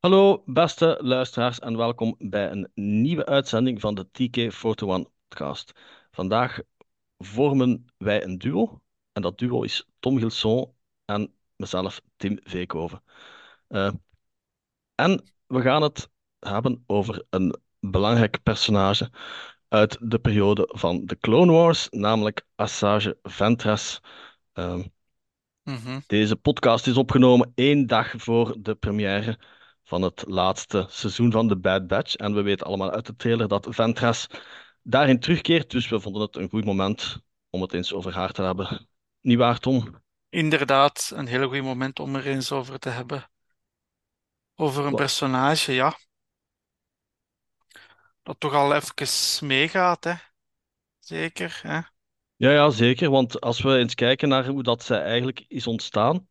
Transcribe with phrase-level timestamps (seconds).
[0.00, 5.72] Hallo, beste luisteraars, en welkom bij een nieuwe uitzending van de TK41 podcast.
[6.10, 6.58] Vandaag
[7.18, 8.80] vormen wij een duo,
[9.12, 10.72] en dat duo is Tom Gilson
[11.04, 13.02] en mezelf, Tim Veekhoven.
[13.68, 13.92] Eh,
[14.94, 19.10] en we gaan het hebben over een belangrijk personage
[19.68, 24.00] uit de periode van de Clone Wars, namelijk Asajj Ventress.
[24.54, 24.78] Uh,
[25.62, 26.00] Mhm.
[26.06, 29.38] deze podcast is opgenomen één dag voor de première
[29.90, 32.14] van het laatste seizoen van The Bad Batch.
[32.14, 34.26] En we weten allemaal uit de trailer dat Ventress
[34.82, 35.70] daarin terugkeert.
[35.70, 37.18] Dus we vonden het een goed moment
[37.50, 38.88] om het eens over haar te hebben.
[39.20, 40.02] Niet waar, Tom?
[40.28, 43.30] Inderdaad, een heel goed moment om er eens over te hebben.
[44.54, 45.96] Over een personage, ja,
[48.22, 50.14] dat toch al even meegaat, hè?
[50.98, 51.80] Zeker, hè?
[52.36, 53.10] Ja, ja, zeker.
[53.10, 56.28] Want als we eens kijken naar hoe dat zij eigenlijk is ontstaan,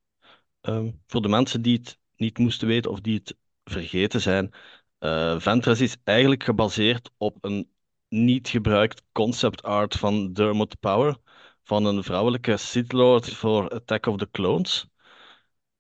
[0.62, 3.36] ehm, voor de mensen die het niet moesten weten of die het
[3.70, 4.54] vergeten zijn,
[5.00, 7.70] eh Ventress is eigenlijk gebaseerd op een
[8.10, 11.18] niet gebruikt concept art van Dermot Power,
[11.64, 14.88] van een vrouwelijke Sith Lord voor Attack of the Clones.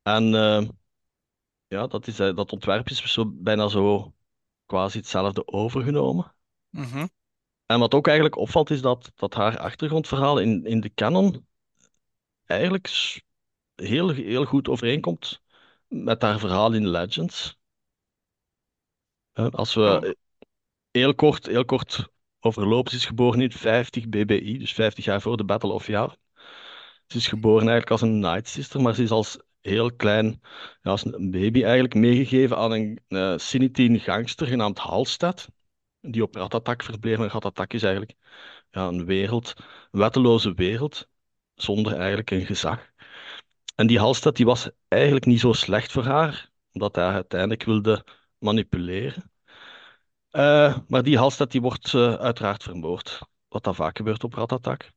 [0.01, 0.67] En eh,
[1.67, 4.13] ja, dat is, eh, dat ontwerp is zo, bijna zo
[4.65, 6.35] quasi hetzelfde overgenomen.
[6.69, 7.07] Mhm.
[7.65, 11.47] En wat ook eigenlijk opvalt, is dat, dat haar achtergrondverhaal in, in de canon
[12.45, 12.87] eigenlijk
[13.75, 15.41] heel, heel goed overeenkomt
[15.87, 17.58] met haar verhaal in Legends.
[19.33, 20.17] Als we
[20.91, 22.08] heel kort, heel kort
[22.39, 26.17] overlopen, ze is geboren in 50 BBI, dus 50 jaar voor de Battle of Yavin.
[27.08, 30.41] Ze is geboren eigenlijk als een Night Sister, maar ze is als heel klein,
[30.81, 35.47] ja, als een baby eigenlijk meegegeven aan een uh, gangster genaamd Halstead,
[36.01, 37.17] die op Ratatak verbleef.
[37.17, 38.17] En Ratatak is eigenlijk
[38.72, 39.53] ja, een wereld,
[39.91, 41.07] een wetteloze wereld,
[41.56, 42.91] zonder eigenlijk een gezag.
[43.75, 48.06] En die Halstead die was eigenlijk niet zo slecht voor haar, omdat hij uiteindelijk wilde
[48.39, 49.31] manipuleren.
[50.31, 54.91] Eh, maar die Halstead die wordt eh, uiteraard vermoord, wat dat vaak gebeurt op Ratatak.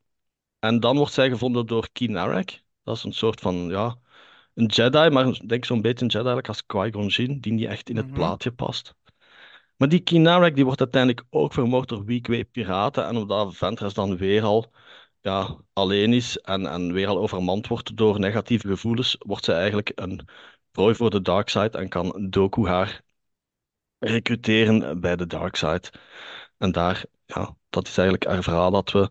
[0.58, 2.62] En dan wordt zij gevonden door Kinarek.
[2.82, 3.96] Dat is een soort van, ja,
[4.54, 7.90] een Jedi, maar denk zo'n beetje een Jedi eigenlijk als Qui-Gon Jinn, die niet echt
[7.90, 8.14] in het Mhm.
[8.14, 8.94] plaatje past.
[9.76, 13.06] Maar die Kinarek die wordt uiteindelijk ook vermoord door Weequay piraten.
[13.06, 14.72] En omdat Ventress dan weer al
[15.20, 19.92] ja, alleen is en, en weer al overmand wordt door negatieve gevoelens, wordt zij eigenlijk
[19.94, 20.28] een
[20.70, 23.02] prooi voor de dark side en kan Doku haar
[24.04, 25.82] recruteren bij de dark side.
[26.58, 29.10] En daar, ja, dat is eigenlijk haar verhaal dat we...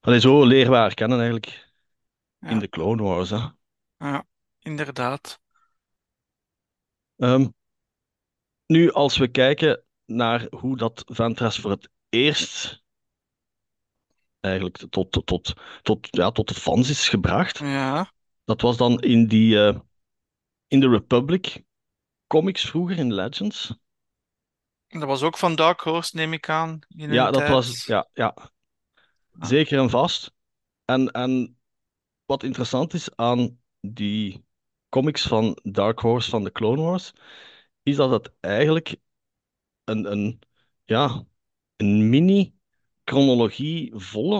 [0.00, 1.72] Allee, zo leren we haar kennen eigenlijk
[2.40, 3.30] in de Clone Wars.
[3.30, 3.46] Hè.
[3.98, 4.24] ja,
[4.58, 5.40] inderdaad.
[7.16, 7.46] Ehm,
[8.66, 12.82] nu, als we kijken naar hoe dat Ventress voor het eerst
[14.40, 15.52] eigenlijk tot, tot, tot,
[15.82, 18.12] tot, ja, tot de fans is gebracht, Ja,
[18.44, 19.78] dat was dan in die eh,
[20.66, 21.62] in de Republic
[22.26, 23.74] comics vroeger in Legends.
[24.88, 28.34] dat was ook van Dark Horse, neem ik aan, in Ja, dat was ja, ja,
[29.40, 29.46] Ja.
[29.46, 30.32] zeker en vast.
[30.84, 31.58] En, en
[32.24, 34.44] wat interessant is aan die
[34.88, 37.12] comics van Dark Horse van de Clone Wars,
[37.82, 38.96] is dat het eigenlijk
[39.84, 40.40] een, een,
[40.84, 41.24] ja,
[41.76, 43.92] een mini-chronologie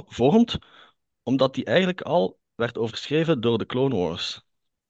[0.07, 0.59] vormt,
[1.23, 4.43] omdat die eigenlijk al werd overschreven door de Clone Wars.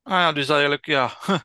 [0.05, 1.19] Ah ja, dus eigenlijk, ja.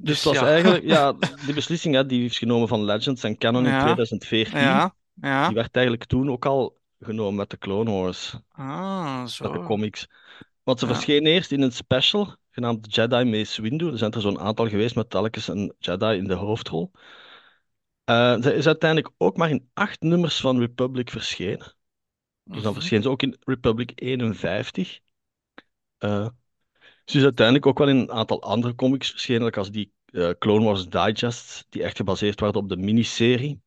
[0.00, 0.46] Dus het was ja.
[0.46, 1.12] eigenlijk, ja,
[1.46, 5.30] die beslissing hè, die is genomen van Legends en Canon in Ja, 2014, ja, die
[5.30, 5.52] ja.
[5.52, 9.62] werd eigenlijk toen ook al genomen met de Clone Wars, Ah, met de zo.
[9.62, 10.06] comics.
[10.62, 13.90] Want ze verscheen eerst in een special genaamd Jedi Mace Windu.
[13.90, 16.90] Er zijn er zo'n aantal geweest met telkens een Jedi in de hoofdrol.
[18.04, 21.74] Eh, ze is uiteindelijk ook maar in acht nummers van Republic verschenen.
[22.44, 22.72] Dus dan Mhm.
[22.72, 25.00] verscheen ze ook in Republic 51.
[25.98, 26.28] Eh,
[27.10, 30.64] ze is uiteindelijk ook wel in een aantal andere comics verschenen, als die eh, Clone
[30.64, 33.60] Wars Digest, die echt gebaseerd waren op de miniserie.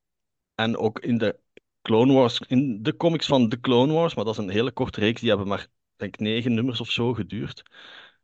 [0.55, 1.39] En ook in de
[1.81, 4.99] Clone Wars, in de comics van de Clone Wars, maar dat is een hele korte
[4.99, 7.63] reeks, die hebben maar, denk negen nummers of zo geduurd.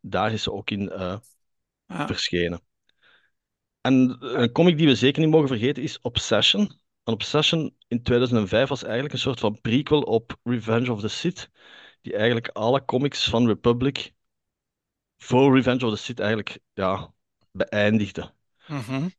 [0.01, 1.17] Daar is ze ook in eh,
[1.85, 2.07] Ja.
[2.07, 2.61] verschenen.
[3.81, 6.61] En een comic die we zeker niet mogen vergeten is Obsession.
[7.03, 11.49] En Obsession in 2005 was eigenlijk een soort van prequel op Revenge of the Sith,
[12.01, 14.15] die eigenlijk alle comics van Republic
[15.17, 17.13] voor Revenge of the Sith eigenlijk ja,
[17.51, 18.33] beëindigde.
[18.67, 19.09] Mhm.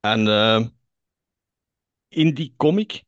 [0.00, 0.66] En eh,
[2.08, 3.04] in die comic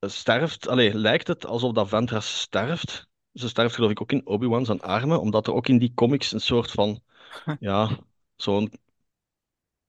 [0.00, 3.08] sterft, allee, lijkt het alsof dat Ventress sterft.
[3.32, 6.32] Ze sterft geloof ik ook in Obi-Wan zijn armen, omdat er ook in die comics
[6.32, 7.02] een soort van,
[7.60, 7.98] ja,
[8.36, 8.72] zo'n,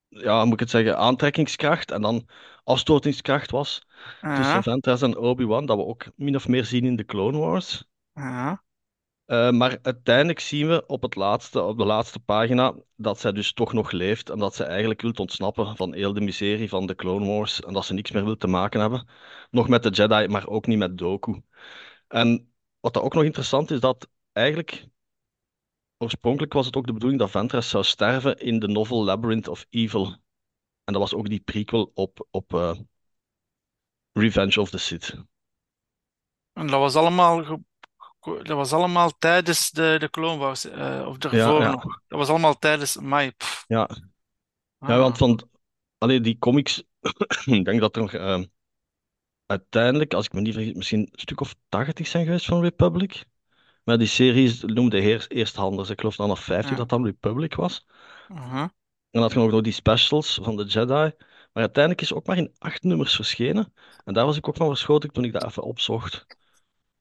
[0.08, 2.28] ja, moet ik het zeggen, aantrekkingskracht en dan
[2.64, 3.86] afstotingskracht was
[4.22, 7.38] tussen Ja, Ventress en Obi-Wan, dat we ook min of meer zien in de Clone
[7.38, 7.84] Wars.
[9.32, 13.54] Eh, maar uiteindelijk zien we op het laatste, op de laatste pagina dat zij dus
[13.54, 16.96] toch nog leeft en dat ze eigenlijk wil ontsnappen van heel de miserie van de
[16.96, 19.08] Clone Wars en dat ze niks meer wil te maken hebben.
[19.52, 21.42] Nog met de Jedi, maar ook niet met Doku.
[22.08, 24.88] En wat dat ook nog interessant is, dat eigenlijk
[25.98, 29.66] oorspronkelijk was het ook de bedoeling dat Ventress zou sterven in de novel Labyrinth of
[29.70, 30.06] Evil.
[30.84, 32.74] En dat was ook die prequel op, op eh,
[34.14, 35.16] Revenge of the Sith.
[36.54, 37.60] En dat was allemaal,
[38.22, 41.84] dat was allemaal tijdens de, de Clone Wars, eh, of daarvoor Ja, ja, nog.
[42.08, 43.32] Dat was allemaal tijdens mei.
[43.68, 43.90] ja.
[44.86, 45.50] Ja, Ah, want van,
[45.98, 46.84] allee, die comics,
[47.46, 48.42] ik denk dat er nog eh,
[49.46, 53.26] uiteindelijk, als ik me niet vergis, misschien een stuk of 80 zijn geweest van Republic.
[53.84, 55.90] Maar die series noemde heer- eersthanders.
[55.90, 56.78] Ik geloof dan nog 50 ja.
[56.78, 57.86] dat dan Republic was.
[58.30, 58.72] En
[59.12, 61.12] dan had je nog die specials van de Jedi.
[61.54, 63.74] Maar uiteindelijk is ook maar in acht nummers verschenen.
[64.04, 66.26] En daar was ik ook van verschoten toen ik dat even opzocht.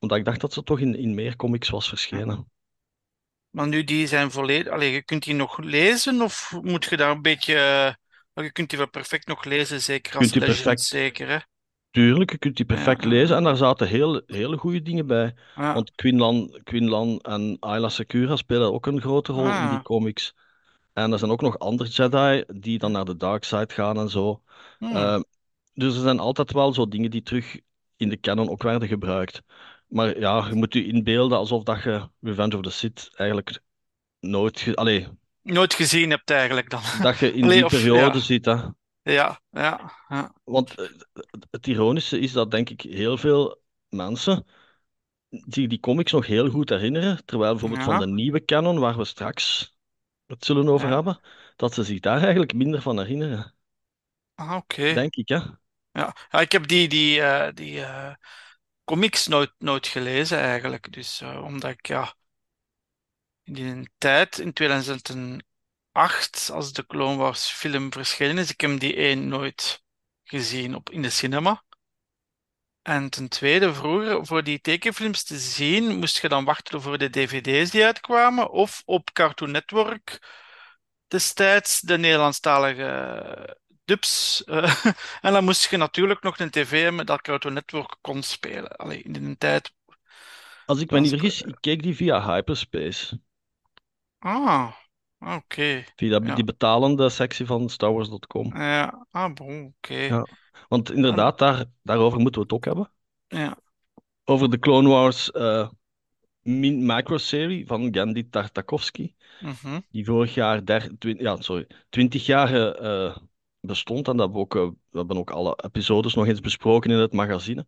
[0.01, 2.47] Omdat ik dacht dat ze toch in, in meer comics was verschenen.
[3.51, 4.73] Maar nu die zijn volledig.
[4.73, 7.55] Allee, je kunt die nog lezen of moet je daar een beetje.
[8.35, 11.39] eh, je kunt die wel perfect nog lezen, zeker als Legends, perfect, zeker hè?
[11.91, 13.37] tuurlijk, je kunt die perfect ja, lezen.
[13.37, 15.35] En daar zaten heel, hele goede dingen bij.
[15.57, 19.83] Ja, Want Quinlan, Quinlan en Ayla Secura spelen ook een grote rol in die ah,
[19.83, 20.35] comics.
[20.93, 24.09] En er zijn ook nog andere Jedi die dan naar de dark side gaan en
[24.09, 24.43] zo.
[24.79, 24.97] hmm.
[24.97, 25.21] Eh,
[25.75, 27.59] dus er zijn altijd wel zo dingen die terug
[27.97, 29.43] in de canon ook werden gebruikt.
[29.91, 33.61] Maar ja, je moet je inbeelden alsof dat je Revenge of the Sith eigenlijk
[34.21, 34.61] nooit...
[34.61, 35.09] ge- Allee,
[35.43, 36.83] Nooit gezien hebt eigenlijk dan.
[37.03, 38.57] dat je in Allee, die of periode ja, zit, hè.
[39.03, 40.35] ja, ja, ja.
[40.45, 40.89] Want eh,
[41.51, 44.47] het ironische is dat, denk ik, heel veel mensen
[45.29, 49.05] zich die comics nog heel goed herinneren, terwijl bijvoorbeeld van de nieuwe canon, waar we
[49.05, 49.77] straks
[50.27, 51.21] het zullen over hebben,
[51.57, 53.55] dat ze zich daar eigenlijk minder van herinneren.
[54.35, 54.93] Ah, oké.
[54.95, 55.35] Denk ik, hè.
[55.93, 56.17] Ja.
[56.31, 58.15] Ja, ik heb die, die, eh, die eh,
[58.91, 60.93] comics nooit, nooit gelezen eigenlijk.
[60.93, 62.15] Dus eh, omdat ik ja,
[63.43, 68.95] in die tijd, in 2008, als de Clone Wars film verschenen is, ik heb die
[68.95, 69.83] één nooit
[70.25, 71.65] gezien op, in de cinema.
[72.83, 77.11] En ten tweede, vroeger, voor die tekenfilms te zien, moest je dan wachten voor de
[77.11, 80.19] dvd's die uitkwamen, of op Cartoon Network
[81.09, 83.60] destijds de Nederlandstalige
[83.91, 84.45] dubs.
[84.45, 84.85] eh,
[85.27, 88.77] en dan moest je natuurlijk nog een tv hebben dat Cartoon Network kon spelen.
[88.77, 89.73] Allee, in een tijd
[90.67, 93.21] Als ik me niet vergis, ik keek die via Hyperspace.
[94.19, 94.73] Ah,
[95.19, 95.85] oké.
[95.97, 98.53] Via die Ja, betalende sectie van StarWars.com.
[98.57, 99.07] ja.
[99.11, 99.95] Ah, bon, oké.
[99.95, 100.27] Ja.
[100.69, 102.91] Want inderdaad, daar, daarover moeten we het ook hebben.
[103.29, 103.57] Ja.
[104.25, 105.31] Over de Clone Wars
[106.43, 109.15] min- microserie van Gandhi Tartakovsky.
[109.41, 109.81] mhm.
[109.91, 113.17] Die vorig jaar der, ja, sorry, 20 jaar eh,
[113.61, 114.09] bestond.
[114.09, 116.99] En dat hebben we, ook, eh, we hebben ook alle episodes nog eens besproken in
[116.99, 117.67] het magazine.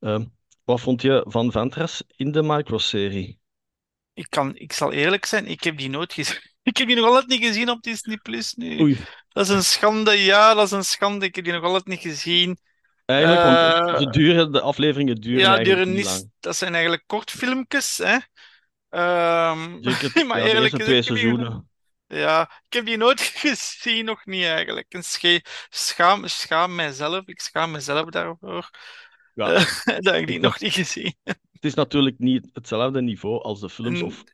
[0.00, 0.24] Ehm,
[0.64, 3.38] wat vond je van Ventress in de microserie?
[4.14, 6.40] Ik kan, ik zal eerlijk zijn, ik heb die nooit gezien.
[6.62, 8.80] Ik heb die nog altijd niet gezien op Disney Plus nu.
[8.80, 8.96] Oei,
[9.28, 11.26] Dat is een schande, ja, dat is een schande.
[11.26, 12.58] Ik heb die nog altijd niet gezien.
[13.04, 16.30] eigenlijk, want ze Eh, duren, de afleveringen duren ja, eigenlijk duren niet lang.
[16.40, 18.18] dat zijn eigenlijk kortfilmpjes, hè.
[18.88, 21.67] Ehm, Zeker maar ja, de eerlijk gezegd, twee seizoenen.
[22.08, 24.92] Ja, ik heb die nooit gezien, nog niet eigenlijk.
[24.92, 28.70] En sche- schaam, schaam mijzelf, ik schaam mezelf daarvoor,
[29.34, 29.46] Ja,
[30.00, 31.38] dat ik die ik, nog niet gezien heb.
[31.52, 34.24] het is natuurlijk niet hetzelfde niveau als de films of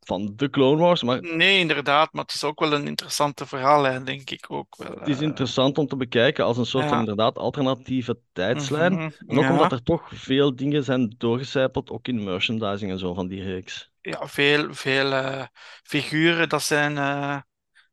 [0.00, 4.04] van de Clone Wars, maar Nee, inderdaad, maar het is ook wel een interessante verhaallijn,
[4.04, 4.98] denk ik ook wel.
[4.98, 5.22] het is eh.
[5.22, 8.92] interessant om te bekijken als een soort van inderdaad alternatieve tijdslijn.
[8.92, 13.14] mhm, En ook omdat er toch veel dingen zijn doorgecijpeld, ook in merchandising en zo
[13.14, 13.91] van die reeks.
[14.02, 15.46] Ja, veel, veel eh,
[15.82, 17.40] figuren dat zijn eh,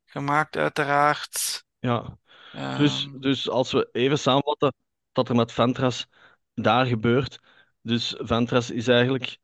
[0.04, 1.64] gemaakt, uiteraard.
[1.78, 2.18] Ja,
[2.78, 4.74] dus, Ehm, dus als we even samenvatten
[5.12, 6.06] wat er met Ventress
[6.54, 7.38] daar gebeurt.
[7.82, 9.38] Dus Ventress is eigenlijk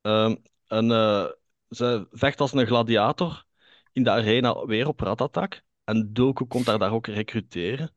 [0.00, 0.36] ehm,
[0.66, 1.26] een, eh,
[1.68, 3.44] ze vecht als een gladiator
[3.92, 5.62] in de arena weer op Ratatak.
[5.84, 7.94] En Doku komt daar, daar ook recruteren.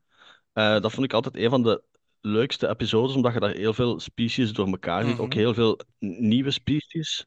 [0.53, 1.83] Dat vond ik altijd een van de
[2.21, 5.19] leukste episodes, omdat je daar heel veel species door elkaar ziet.
[5.19, 7.25] Ook mhm, heel veel nieuwe species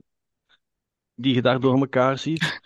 [1.17, 2.61] die je daar door elkaar ziet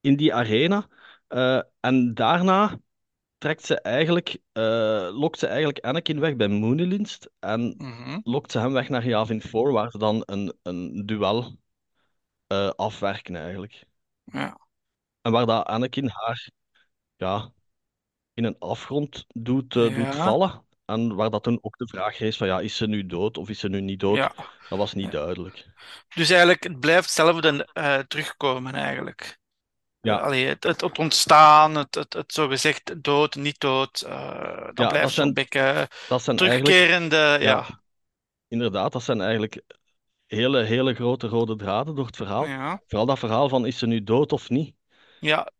[0.00, 0.88] in die arena.
[1.28, 2.78] Eh, en daarna
[3.38, 8.58] trekt ze eigenlijk, eh, lokt ze eigenlijk Anakin weg bij Mooneylinst en mhm, lokt ze
[8.58, 11.56] hem weg naar Yavin 4, waar ze dan een, een duel
[12.46, 13.84] eh, afwerken eigenlijk.
[14.24, 14.58] ja,
[15.22, 16.50] En waar dat Anakin haar
[17.16, 17.52] ja,
[18.34, 20.66] in een afgrond doet, doet vallen.
[20.88, 23.48] En waar dat toen ook de vraag is van ja, is ze nu dood of
[23.48, 24.16] is ze nu niet dood?
[24.16, 24.32] ja.
[24.68, 25.66] Dat was niet duidelijk.
[26.14, 29.38] Dus eigenlijk, het blijft hetzelfde eh, terugkomen, eigenlijk.
[30.00, 34.78] Ja, Allee, het, het, het ontstaan, het, het, het zogezegd dood, niet dood, eh, dat
[34.78, 37.80] ja blijft zijn, beetje dat zijn eigenlijk, terugkerende, ja, ja.
[38.48, 39.62] inderdaad, dat zijn eigenlijk
[40.26, 42.46] hele, hele grote rode draden door het verhaal.
[42.46, 44.74] Ja, Vooral dat verhaal van is ze nu dood of niet.
[45.20, 45.52] ja,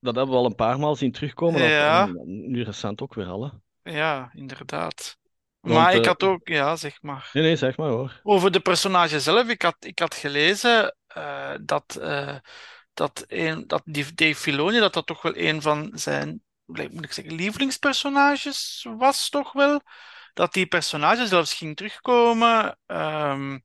[0.00, 1.60] Dat hebben we al een paar maal zien terugkomen.
[1.60, 3.44] Dat, nu recent ook weer al.
[3.44, 3.50] Hè.
[3.82, 5.18] Ja, inderdaad.
[5.60, 7.30] Want, Maar ik eh, had ook, ja, zeg maar.
[7.32, 8.20] nee, nee, zeg maar hoor.
[8.22, 12.36] Over de personage zelf, ik had, ik had gelezen eh, dat, eh,
[12.94, 17.12] dat, een, dat die Dave Filoni dat dat toch wel een van zijn, moet ik
[17.12, 19.80] zeggen, lievelingspersonages was, toch wel.
[20.34, 23.58] Dat die personage zelfs ging terugkomen ehm,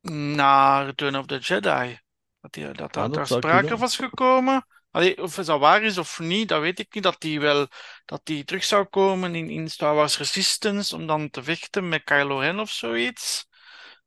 [0.00, 1.98] naar Return of the Jedi.
[2.40, 4.66] Dat, die, dat, Ja, dat daar sprake was gekomen.
[4.94, 7.02] Allee, of dat waar is of niet, dat weet ik niet.
[7.02, 7.66] Dat die wel
[8.04, 12.04] dat die terug zou komen in, in Star Wars Resistance om dan te vechten met
[12.04, 13.46] Kylo Ren of zoiets.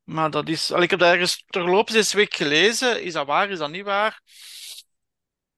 [0.03, 0.71] Maar dat is...
[0.71, 3.03] allee, ik heb dat ergens terloops deze week gelezen.
[3.03, 4.21] Is dat waar, is dat niet waar?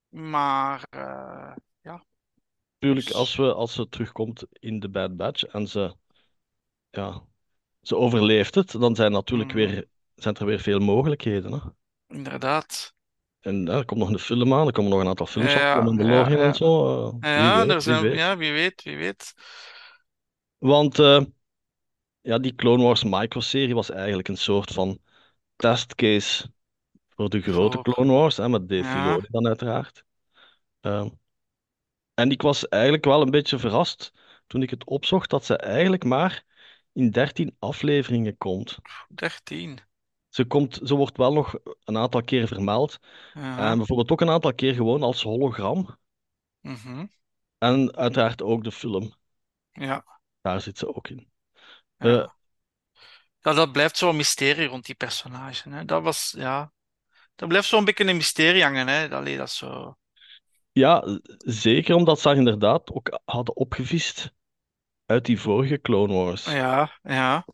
[0.10, 2.04] Maar eh, ja,
[2.80, 5.96] Tuurlijk, dus- als, we, als ze terugkomt in de Bad Batch en ze,
[6.90, 7.24] ja,
[7.82, 9.58] ze overleeft het, dan zijn natuurlijk Mhm.
[9.58, 11.52] weer, zijn er weer veel mogelijkheden.
[11.54, 11.60] Hè?
[12.16, 12.98] inderdaad.
[13.42, 15.74] En ja, er komt nog een film aan, er komen nog een aantal films Ja,
[15.74, 16.48] van Mandalorian ja, ja.
[16.48, 17.12] en zo.
[17.12, 18.16] wie Ja, weet, er wie zijn, weet.
[18.16, 19.34] ja, wie weet, wie weet.
[20.58, 21.22] Want eh,
[22.22, 25.00] ja, die Clone Wars microserie was eigenlijk een soort van
[25.56, 26.52] testcase
[27.10, 28.92] voor de grote Clone Wars, hè, met Dave Ja.
[28.92, 30.04] Filoni dan uiteraard.
[30.82, 31.10] Ehm,
[32.14, 34.12] en ik was eigenlijk wel een beetje verrast
[34.48, 36.46] toen ik het opzocht dat ze eigenlijk maar
[36.94, 38.78] in 13 afleveringen komt.
[39.10, 39.80] 13.
[40.30, 43.00] Ze komt, ze wordt wel nog een aantal keer vermeld.
[43.34, 43.70] Ja.
[43.70, 45.98] En bijvoorbeeld ook een aantal keer gewoon als hologram.
[46.62, 47.06] Mhm.
[47.58, 49.14] En uiteraard ook de film.
[49.72, 50.04] Ja.
[50.42, 51.32] Daar zit ze ook in.
[51.98, 52.22] Ja.
[52.22, 52.28] Eh,
[53.42, 55.70] Ja, dat blijft zo'n mysterie rond die personage.
[55.70, 55.86] Hè.
[55.86, 56.72] Dat was, ja.
[57.36, 59.10] Dat blijft zo'n beetje een mysterie hangen, hè.
[59.10, 59.98] Allee, dat zo.
[60.72, 64.34] Ja, zeker omdat ze haar inderdaad ook hadden opgevist
[65.06, 66.46] uit die vorige Clone Wars.
[66.46, 67.46] Ja, ja.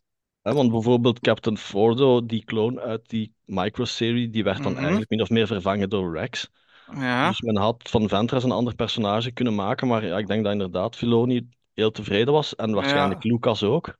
[0.45, 4.79] Hè, want bijvoorbeeld Captain Fordo, die clone uit die microserie, die werd dan Mhm.
[4.81, 6.49] eigenlijk min of meer vervangen door Rex.
[6.93, 7.27] Ja.
[7.27, 10.51] Dus men had van Ventress een ander personage kunnen maken, maar ja, ik denk dat
[10.51, 13.97] inderdaad Filoni heel tevreden was en waarschijnlijk Lucas ook.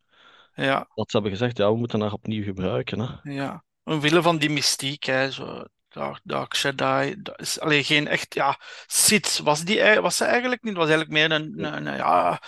[0.54, 0.88] Ja.
[0.94, 3.00] Dat ze hebben gezegd, ja, we moeten haar opnieuw gebruiken.
[3.00, 3.32] Hè.
[3.32, 3.64] Ja.
[3.84, 5.32] Omwille van die mystiek, hè.
[5.32, 5.64] Zo.
[5.90, 7.16] Dark, Dark Jedi.
[7.22, 8.60] Dat is alleen geen echt, ja.
[8.86, 10.78] Sith was, die, was ze eigenlijk niet.
[10.78, 12.42] Het was eigenlijk meer een, een, een, ja.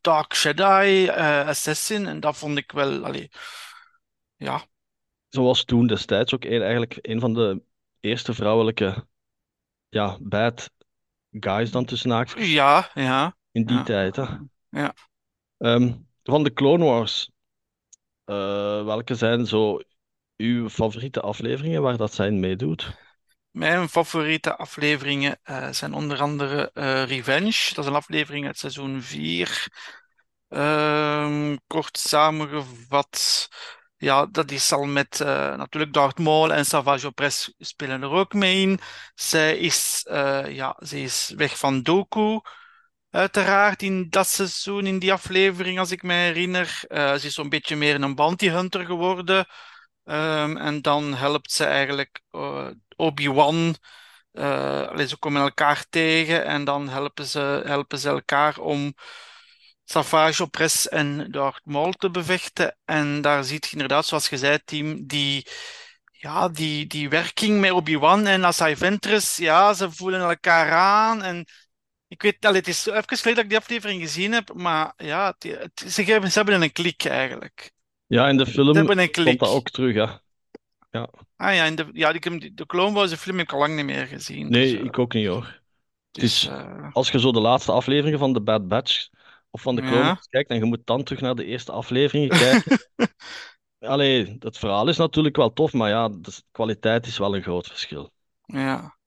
[0.00, 2.06] Dark Jedi eh, assassin.
[2.06, 3.30] En dat vond ik wel, allee.
[4.36, 4.64] Ja.
[5.28, 7.62] Zoals toen destijds ook een, eigenlijk een van de
[8.00, 9.06] eerste vrouwelijke
[9.88, 10.70] ja, bad
[11.30, 13.36] guys dan tussen haakjes Ja, ja.
[13.52, 13.82] in die Ja.
[13.82, 14.16] tijd.
[14.16, 14.24] Hè.
[14.68, 14.94] Ja.
[15.58, 15.92] Ehm,
[16.22, 17.30] van de Clone Wars,
[18.24, 19.80] eh, welke zijn zo
[20.36, 22.96] uw favoriete afleveringen waar dat zij in meedoet?
[23.50, 27.74] Mijn favoriete afleveringen eh, zijn onder andere eh, Revenge.
[27.74, 29.66] Dat is een aflevering uit seizoen 4.
[30.48, 33.48] Ehm, kort samengevat,
[33.96, 38.32] ja, dat is al met eh, natuurlijk Darth Maul en Savage Opress spelen er ook
[38.34, 38.80] mee in.
[39.14, 40.00] Zij is,
[40.48, 42.40] ja, ze is weg van Doku,
[43.10, 46.66] uiteraard, in dat seizoen, in die aflevering, als ik me herinner.
[46.88, 49.46] Ze is zo'n beetje meer een bounty hunter geworden.
[50.04, 53.74] Ehm, en dan helpt ze eigenlijk eh, Obi-Wan.
[54.32, 58.94] eh, ze komen elkaar tegen en dan helpen ze, helpen ze elkaar om
[59.84, 62.76] Savage Opress en Darth Maul te bevechten.
[62.84, 65.46] En daar ziet je inderdaad, zoals je zei, team, die,
[66.12, 69.36] ja, die, die werking met Obi-Wan en Asai Ventress.
[69.36, 71.22] Ja, ze voelen elkaar aan.
[71.22, 71.46] En
[72.08, 75.26] ik weet, allee, het is even geleden dat ik die aflevering gezien heb, maar ja,
[75.38, 77.72] het, het- ze, ze hebben een klik eigenlijk.
[78.10, 79.94] Ja, in de film een komt dat ook terug.
[79.94, 80.04] Hè.
[81.36, 83.76] Ah ja, in de, ja die, de Clone Wars de film heb ik al lang
[83.76, 84.50] niet meer gezien.
[84.50, 85.60] Nee, dus, eh, ik ook niet hoor.
[86.10, 89.08] dus, is- eh, Als je zo de laatste afleveringen van The Bad Batch
[89.50, 90.20] of van de Clone Ja.
[90.28, 92.78] Kijkt en je moet dan terug naar de eerste afleveringen kijken.
[93.78, 97.66] Allee, het verhaal is natuurlijk wel tof, maar ja, de kwaliteit is wel een groot
[97.66, 98.12] verschil.
[98.44, 98.98] ja.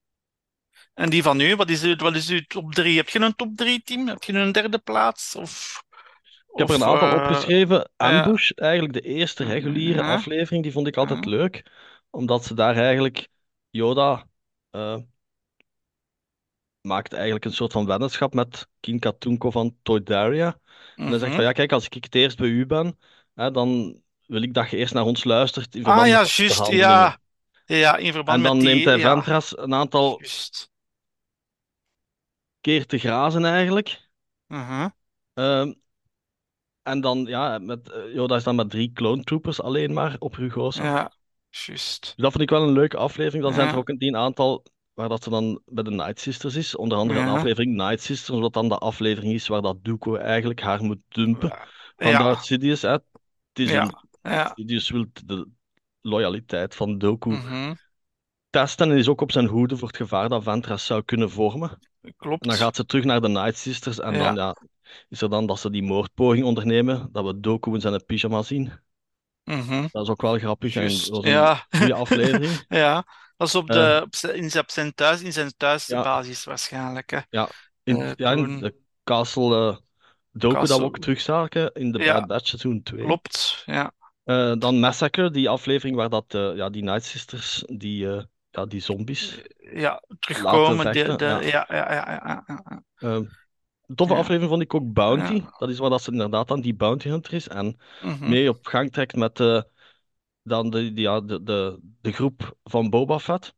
[0.93, 2.97] En die van u, wat is, wat is uw top 3?
[2.97, 4.07] Heb je een top 3 team?
[4.07, 5.35] Heb je een derde plaats?
[5.35, 5.83] Of,
[6.53, 7.89] Ik heb er een aantal eh, opgeschreven.
[7.97, 10.13] Ambush, eigenlijk de eerste reguliere Ja.
[10.13, 11.65] aflevering, die vond ik altijd leuk.
[12.09, 13.27] Omdat ze daar eigenlijk
[13.69, 14.27] Yoda
[14.69, 14.97] eh,
[16.81, 20.59] maakt eigenlijk een soort van weddenschap met King Katunko van Toydaria.
[20.95, 21.35] En hij zegt mhm.
[21.35, 22.99] van ja, kijk, als ik het eerst bij u ben,
[23.33, 26.67] hè, dan wil ik dat je eerst naar ons luistert in Ah ja, met juist,
[26.67, 27.17] ja.
[27.65, 28.73] Ja, in verband En dan met die...
[28.73, 30.21] neemt hij ja, Ventress een aantal
[32.61, 34.09] keer te grazen eigenlijk.
[34.47, 34.89] Mhm.
[35.33, 35.73] Ehm,
[36.83, 40.33] en dan, ja, met, eh, Yoda is dan met drie clone troopers alleen maar op
[40.35, 40.83] Rugosa.
[40.83, 41.11] Ja,
[41.49, 42.01] juist.
[42.01, 43.43] Dus dat vond ik wel een leuke aflevering.
[43.43, 44.63] Dan zijn er ook een, een aantal
[44.93, 46.75] waar dat ze dan bij de Night Sisters is.
[46.75, 47.33] Onder andere een Ja.
[47.33, 51.49] aflevering Night Sisters, omdat dan de aflevering is waar dat Dooku eigenlijk haar moet dumpen
[51.95, 52.81] van Ja, Darth Sidious.
[52.81, 52.89] Hè.
[52.91, 53.03] Het
[53.53, 53.81] is Ja.
[54.21, 54.51] een.
[54.55, 55.47] Sidious wil de
[56.01, 57.73] loyaliteit van Doku mhm,
[58.49, 61.69] testen en is ook op zijn hoede voor het gevaar dat Ventress zou kunnen vormen.
[61.69, 62.53] En dan Klopt.
[62.53, 64.55] gaat ze terug naar de Night Sisters en dan Ja.
[65.09, 68.71] Is er dan dat ze die moordpoging ondernemen, dat we Doku in zijn pyjama zien.
[69.45, 72.65] mhm, Dat is ook wel grappig en dat een goede aflevering.
[72.67, 73.05] Ja.
[73.37, 75.53] Dat is op Eh, de, op zijn, in zijn op zijn thuis, in zijn ja,
[75.57, 77.09] thuisbasis waarschijnlijk.
[77.11, 77.19] Hè.
[77.29, 77.49] ja,
[77.83, 79.77] in, Eh, ja, in de Castle eh,
[80.31, 80.99] Doku dat we ook Castle.
[80.99, 83.05] terugzagen in de Bad Ja, Batch seizoen 2.
[83.05, 83.63] klopt.
[83.65, 83.91] Ja.
[84.23, 88.65] Eh, dan Massacre, die aflevering waar dat, eh, ja, die Night Sisters, die, eh, ja,
[88.65, 90.93] die zombies Ja, terugkomen.
[90.93, 91.39] De, de, Ja.
[91.41, 92.43] ja, ja,
[92.99, 93.23] ja,
[93.95, 94.19] toffe Ja.
[94.19, 95.33] aflevering vond ik ook Bounty.
[95.33, 95.55] Ja.
[95.57, 98.29] Dat is waar dat ze inderdaad dan die Bounty Hunter is en Mhm.
[98.29, 99.61] mee op gang trekt met eh,
[100.43, 103.53] dan de, ja, de, de, de groep van Boba Fett.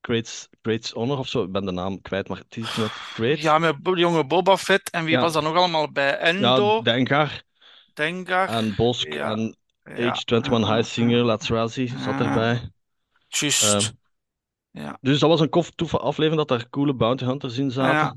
[0.00, 3.38] Great, Great Honor of zo, ik ben de naam kwijt, maar het is met Great.
[3.38, 4.90] Ja, met jonge Boba Fett.
[4.90, 5.20] En wie Ja.
[5.20, 6.08] was dan nog allemaal bij?
[6.10, 7.42] Ja, Endo, Dengar
[7.94, 8.48] Dengar.
[8.48, 9.56] en Bosk Ja, en
[9.96, 11.24] ja, H21 ja, High Singer, ja.
[11.24, 12.18] Let's Razzie zat Ja.
[12.18, 12.70] erbij.
[13.28, 13.74] Juist.
[13.74, 13.92] Ehm,
[14.70, 14.98] Ja.
[15.00, 17.92] Dus dat was een toffe aflevering dat daar coole bounty hunters in zaten.
[17.92, 18.16] Ja.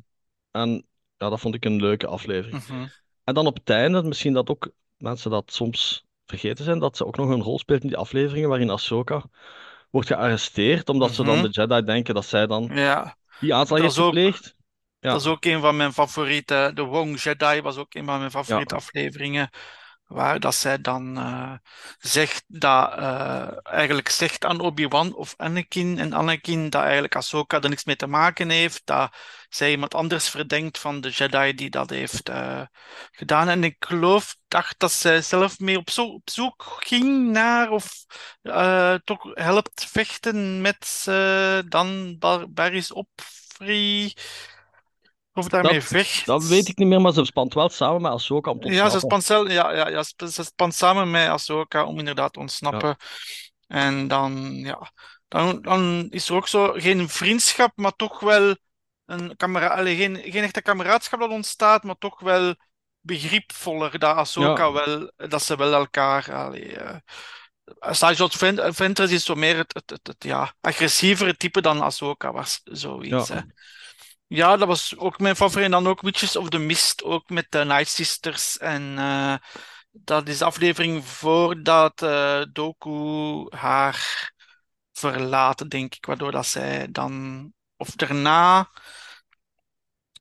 [0.51, 0.85] En
[1.17, 2.67] ja, dat vond ik een leuke aflevering.
[2.67, 2.87] Mhm.
[3.23, 7.05] En dan op het einde, misschien dat ook mensen dat soms vergeten zijn, dat ze
[7.05, 9.23] ook nog een rol speelt in die afleveringen waarin Ahsoka
[9.89, 11.43] wordt gearresteerd, omdat ze dan Mhm.
[11.43, 13.17] de Jedi denken dat zij dan Ja.
[13.39, 14.55] die aanslag heeft gepleegd.
[14.99, 16.71] Ja, Dat is ook een van mijn favoriete.
[16.73, 19.49] De Wong Jedi was ook een van mijn favoriete afleveringen.
[20.07, 21.53] Waar dat zij dan eh,
[21.97, 27.69] zegt dat eh, eigenlijk zegt aan Obi-Wan of Anakin en Anakin dat eigenlijk Ahsoka er
[27.69, 28.81] niks mee te maken heeft.
[28.85, 29.15] Dat
[29.49, 32.61] zij iemand anders verdenkt van de Jedi die dat heeft eh,
[33.11, 33.49] gedaan.
[33.49, 38.05] En ik geloof, dacht dat zij zelf mee op, zo op zoek ging naar of
[38.41, 44.13] eh, toch helpt vechten met eh, dan Bar Barry's Opfree.
[45.33, 46.25] Of daarmee Dat- vecht.
[46.25, 48.89] dat weet ik niet meer, maar ze spant wel samen met Ahsoka om te Ja,
[48.89, 52.39] ze spant, zelf, ja, ja, ja, ze ze spant samen met Ahsoka om inderdaad te
[52.39, 52.95] ontsnappen.
[53.67, 54.91] En dan, ja,
[55.27, 58.55] dan, dan is er ook zo geen vriendschap, maar toch wel
[59.07, 62.55] een kamera, allee, geen, geen echte kameraadschap dat ontstaat, maar toch wel
[62.99, 64.71] begripvoller dat Ahsoka Ja.
[64.71, 66.77] wel, dat ze wel elkaar, allee,
[67.79, 72.31] Sergeant Ven- Ventress is zo meer het, het, het, het, ja, agressievere type dan Ahsoka
[72.31, 73.35] was, zoiets, Ja.
[73.35, 73.41] hè.
[74.27, 75.65] Ja, dat was ook mijn favoriet.
[75.65, 78.57] En dan ook Witches of the Mist, ook met de Night Sisters.
[78.57, 79.35] En eh,
[79.91, 84.31] dat is de aflevering voordat eh, Doku haar
[84.93, 86.05] verlaat, denk ik.
[86.05, 88.69] Waardoor dat zij dan, of daarna,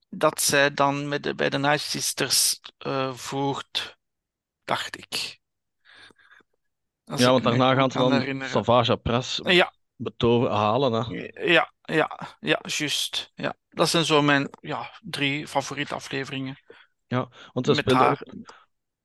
[0.08, 3.96] dat zij dan met de, bij de Night Sisters eh voert,
[4.64, 5.40] dacht ik.
[7.04, 8.52] Als Ja, ik want daarna gaan ze dan herinneren.
[8.52, 9.72] Savage Press Ja,
[10.48, 10.92] halen.
[10.92, 11.30] Hè.
[11.52, 13.32] ja, ja, ja, juist.
[13.34, 13.54] Ja.
[13.68, 16.60] Dat zijn zo mijn ja, drie favoriete afleveringen.
[17.06, 18.22] Ja, want ze speelden haar.
[18.26, 18.34] ook,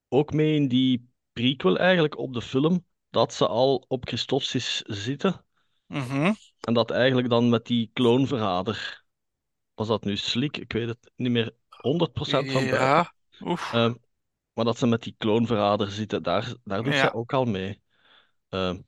[0.08, 5.46] ook mee in die prequel eigenlijk op de film, dat ze al op Christophsis zitten.
[5.92, 6.34] Mhm.
[6.60, 9.04] En dat eigenlijk dan met die kloonverrader,
[9.74, 10.58] was dat nu slick?
[10.58, 12.64] Ik weet het niet meer 100% van.
[12.64, 13.74] Ja, oef.
[13.74, 13.94] Ehm,
[14.54, 17.00] maar dat ze met die kloonverrader zitten, daar, daar doet Ja.
[17.00, 17.82] zij ook al mee.
[18.50, 18.84] Ehm, dat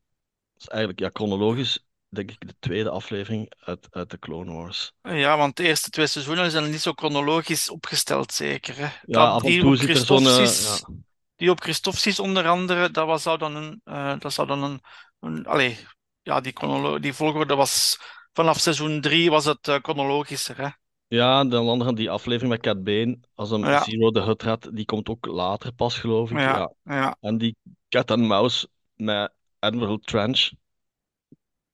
[0.57, 4.91] is eigenlijk, ja, chronologisch, denk ik, de tweede aflevering uit, uit de Clone Wars.
[5.01, 8.77] Ja, want de eerste twee seizoenen zijn niet zo chronologisch opgesteld, zeker.
[8.77, 8.83] Hè?
[8.83, 10.17] Ja, Dat af en die toe op zit er zo'n...
[10.25, 10.93] Christophsis, ja.
[11.35, 14.81] die op Christophsis onder andere, dat was, zou dan een, eh, dat zou dan een,
[15.19, 15.77] een allee,
[16.23, 16.53] ja, die,
[16.99, 17.99] die volgorde was
[18.33, 20.67] vanaf seizoen drie was het eh, chronologischer, hè?
[21.07, 23.83] Ja, en dan andere, die aflevering met Cat Bane, als een Ja.
[23.83, 26.37] Zero de Hutt had, die komt ook later pas, geloof ik.
[26.37, 26.95] Ja, Ja.
[26.95, 27.55] ja, En die
[27.89, 30.49] Cat and Mouse met Admiral Trench,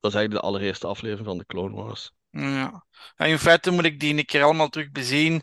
[0.00, 2.12] dat is eigenlijk de allereerste aflevering van de Clone Wars.
[2.30, 2.84] ja.
[3.16, 5.42] Ja, in feite moet ik die een keer allemaal terug bezien.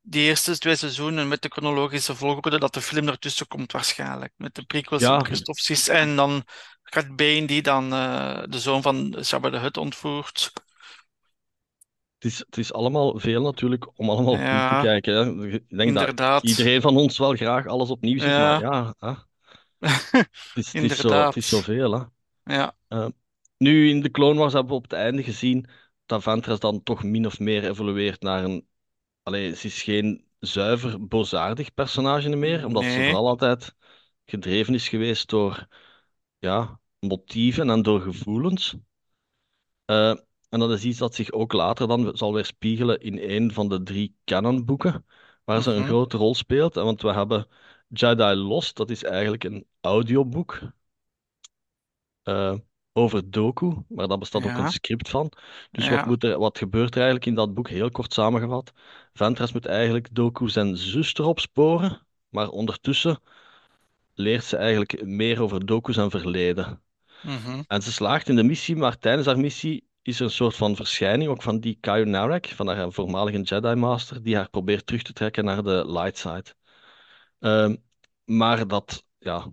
[0.00, 4.32] Die eerste twee seizoenen met de chronologische volgorde, dat de film ertussen komt waarschijnlijk.
[4.36, 5.20] Met de prequels Ja.
[5.20, 6.44] Christophsis en dan
[6.88, 10.52] Cat Bane die dan eh, de zoon van Jabba de Hutt ontvoert.
[12.18, 14.80] Het is, het is allemaal veel natuurlijk om allemaal opnieuw Ja.
[14.80, 15.14] te kijken.
[15.14, 15.46] Hè.
[15.48, 18.58] Ik denk dat iedereen van ons wel graag alles opnieuw ziet, Ja.
[18.58, 19.08] maar ja, hè.
[19.78, 21.26] Het, is, het, is zo, Inderdaad.
[21.34, 21.92] het is zoveel.
[21.92, 22.04] Hè.
[22.54, 22.74] Ja,
[23.56, 25.66] Nu, in de Clone Wars hebben we op het einde gezien
[26.06, 28.66] dat Ventress dan toch min of meer evolueert naar een...
[29.22, 33.74] Allee, ze is geen zuiver boosaardig personage meer, omdat ze vooral altijd
[34.26, 35.66] gedreven is geweest door
[36.38, 38.76] ja, motieven en door gevoelens.
[39.84, 40.10] Eh,
[40.48, 43.68] en dat is iets dat zich ook later dan zal weer spiegelen in een van
[43.68, 45.06] de drie canonboeken,
[45.44, 45.86] waar ze een Mhm.
[45.86, 46.76] grote rol speelt.
[46.76, 47.46] En Want we hebben
[47.88, 50.60] Jedi Lost, dat is eigenlijk een audioboek
[52.22, 52.54] eh,
[52.92, 55.32] over Doku, maar daar bestaat ook een script van.
[55.70, 55.90] Dus Ja.
[55.96, 57.68] wat, moet er, wat gebeurt er eigenlijk in dat boek?
[57.68, 58.72] Heel kort samengevat.
[59.12, 63.18] Ventress moet eigenlijk Doku zijn zuster opsporen, maar ondertussen
[64.16, 66.82] leert ze eigenlijk meer over Doku zijn verleden.
[67.22, 67.62] Mhm.
[67.66, 70.76] En ze slaagt in de missie, maar tijdens haar missie is er een soort van
[70.76, 75.02] verschijning, ook van die Kaio Narek, van haar voormalige Jedi Master, die haar probeert terug
[75.02, 76.54] te trekken naar de light side.
[77.38, 77.76] Ehm,
[78.24, 79.52] maar dat, ja,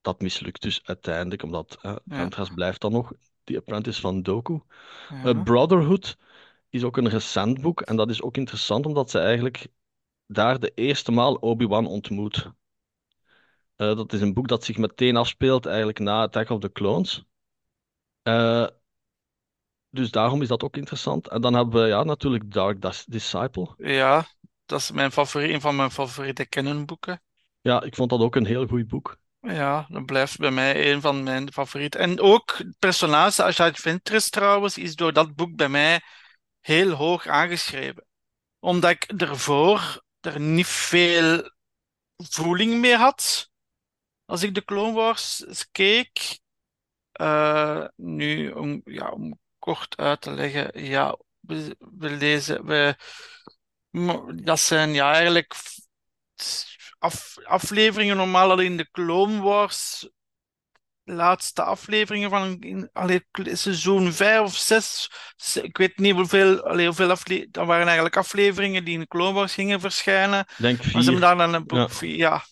[0.00, 3.12] dat mislukt dus uiteindelijk, omdat uh, Ventress blijft dan nog
[3.44, 4.60] die apprentice van Doku.
[5.08, 5.24] Ja.
[5.24, 6.16] Uh, Brotherhood
[6.68, 9.66] is ook een recent boek en dat is ook interessant omdat ze eigenlijk
[10.26, 12.52] daar de eerste maal Obi-Wan ontmoet.
[13.78, 17.24] Uh, dat is een boek dat zich meteen afspeelt eigenlijk na Attack of the Clones.
[18.22, 18.66] Uh,
[19.90, 21.28] dus daarom is dat ook interessant.
[21.28, 23.74] En dan hebben we ja, natuurlijk Dark Disciple.
[23.76, 24.26] Ja,
[24.66, 27.22] dat is mijn favoriet, een van mijn favoriete Canon-boeken.
[27.60, 29.16] Ja, ik vond dat ook een heel goed boek.
[29.40, 32.00] Ja, dat blijft bij mij een van mijn favorieten.
[32.00, 36.00] En ook het personage Ashad Ventress trouwens is door dat boek bij mij
[36.60, 38.06] heel hoog aangeschreven.
[38.58, 41.50] Omdat ik ervoor er niet veel
[42.16, 43.47] voeling mee had.
[44.28, 46.38] Als ik de Clone Wars keek.
[47.20, 50.84] Uh, nu, om, ja, om kort uit te leggen.
[50.84, 52.66] Ja, we, we lezen...
[52.66, 52.96] We,
[54.42, 55.54] dat zijn ja, eigenlijk
[56.98, 60.08] af, afleveringen normaal al in de Clone Wars.
[61.04, 65.10] Laatste afleveringen van allee, seizoen 5 of 6.
[65.62, 67.52] Ik weet niet hoeveel, allee, hoeveel afleveringen.
[67.52, 70.46] Dat waren eigenlijk afleveringen die in de Clone Wars gingen verschijnen.
[70.56, 70.92] Denk vier.
[70.92, 72.08] Maar ze hebben daar dan een boek Ja.
[72.16, 72.44] ja.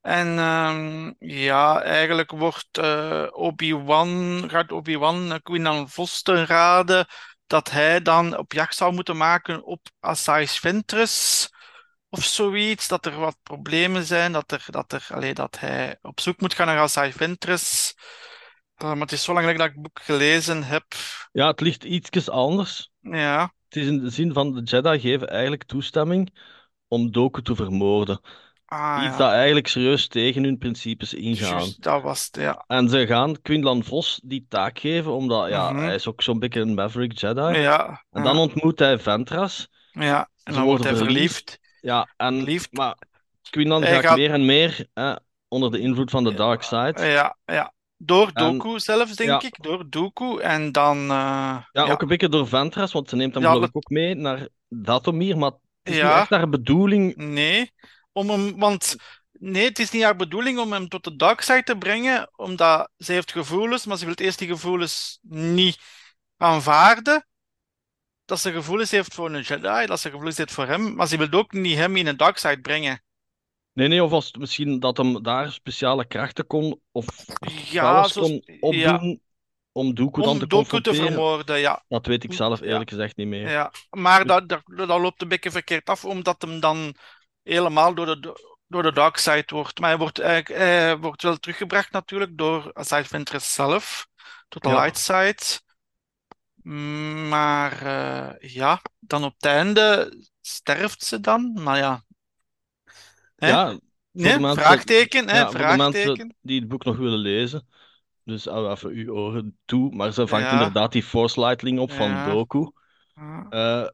[0.00, 7.06] En um, ja, eigenlijk wordt uh, Obi-Wan, gaat Obi-Wan Quinlan Vos ten raden
[7.46, 11.48] dat hij dan op jacht zou moeten maken op Asajj Ventress
[12.10, 16.20] of zoiets, dat er wat problemen zijn, dat, er, dat, er, allee, dat hij op
[16.20, 17.94] zoek moet gaan naar Asajj Ventress.
[18.82, 20.84] Uh, maar het is zo lang dat ik dat boek gelezen heb.
[21.32, 22.90] Ja, het ligt ietsjes anders.
[23.00, 23.52] Ja.
[23.68, 26.38] Het is in de zin van de Jedi geven eigenlijk toestemming
[26.88, 28.20] om Doku te vermoorden.
[28.70, 29.16] Ah, Iets ja.
[29.16, 31.72] dat eigenlijk serieus tegen hun principes ingaan.
[31.78, 32.64] Dat was het, ja.
[32.66, 35.82] En ze gaan Quinlan Vos die taak geven, omdat ja, Mhm.
[35.84, 37.58] hij is ook zo'n beetje een Maverick Jedi.
[37.58, 39.68] Ja, En dan ontmoet hij Ventras.
[39.92, 40.18] ja.
[40.42, 41.58] En Ze dan wordt hij verliefd.
[41.80, 42.72] Ja, en, Verliefd.
[42.72, 42.96] maar
[43.50, 45.14] Quinlan gaat gaat- meer en meer hè,
[45.48, 47.04] onder de invloed van de dark side.
[47.04, 47.72] Ja, ja.
[47.96, 49.62] Door En- Doku zelfs, denk ik.
[49.62, 50.38] Door Doku.
[50.40, 50.96] En dan...
[51.10, 54.48] eh, Ja, ook een beetje door Ventras, want ze neemt hem dat- ook mee naar
[54.68, 57.16] Datomir, maar het is niet echt haar bedoeling.
[57.16, 57.70] Nee,
[58.18, 58.96] om hem, want
[59.32, 62.90] nee, het is niet haar bedoeling om hem tot de dark side te brengen, omdat
[62.96, 65.78] ze heeft gevoelens, maar ze wil eerst die gevoelens niet
[66.36, 67.26] aanvaarden.
[68.24, 71.16] Dat ze gevoelens heeft voor een Jedi, dat ze gevoelens heeft voor hem, maar ze
[71.16, 73.02] wil ook niet hem in een dark side brengen.
[73.72, 77.06] Nee, nee, of was het misschien dat hem daar speciale krachten kon, of
[77.70, 79.20] Ja, zo, kon opdoen
[79.72, 81.06] om Dooku dan te confronteren.
[81.06, 81.84] vermoorden, ja.
[81.88, 82.66] Dat weet ik zelf Ja.
[82.66, 83.50] eerlijk gezegd niet meer.
[83.50, 86.94] Ja, maar dat, dat, dat loopt een beetje verkeerd af, omdat hem dan
[87.48, 89.78] helemaal door de, door de dark side wordt.
[89.80, 94.06] Maar hij wordt, eigenlijk- hij wordt wel teruggebracht natuurlijk door Asajj Ventress zelf,
[94.48, 94.74] tot de Ja.
[94.82, 95.60] light side.
[97.28, 101.52] Maar eh, ja, dan op het einde sterft ze dan.
[101.62, 102.02] Maar ja,
[103.36, 103.48] hè?
[103.48, 103.78] Ja,
[104.10, 106.36] nee, mensen- vraagteken, hè, ja, mensen vraagteken.
[106.40, 107.68] die het boek nog willen lezen.
[108.24, 109.94] Dus hou even uw oren toe.
[109.94, 110.52] Maar ze vangt Ja.
[110.52, 112.30] inderdaad die Force Lightning op van Ja.
[112.30, 112.70] Doku.
[113.14, 113.88] Ja, Eh,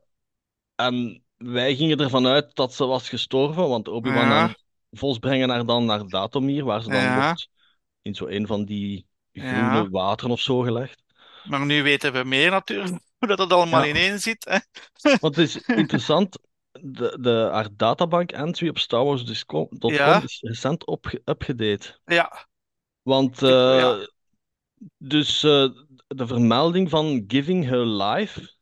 [0.74, 4.54] en wij gingen ervan uit dat ze was gestorven, want Obi-Wan Ja.
[4.90, 7.24] Vos brengen haar dan naar Datomir, waar ze dan Ja.
[7.24, 7.48] wordt
[8.02, 9.88] in zo een van die groene Ja.
[9.88, 11.02] wateren of zo gelegd.
[11.44, 14.44] Maar nu weten we meer natuurlijk, hoe dat het allemaal ineen zit.
[14.44, 14.58] Hè?
[15.18, 16.38] Want het is interessant,
[16.72, 20.22] de, de, haar databank entry op StarWars.com Ja.
[20.22, 21.98] is recent opge- upgedate.
[22.04, 22.46] Ja,
[23.02, 23.98] Want eh,
[24.98, 25.68] dus eh,
[26.06, 28.53] de vermelding van giving her life